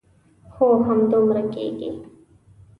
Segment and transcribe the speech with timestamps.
[0.53, 1.89] هو همدومره کېږي.